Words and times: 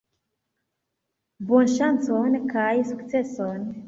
Bonŝancon 1.51 2.39
kaj 2.55 2.71
sukceson! 2.93 3.63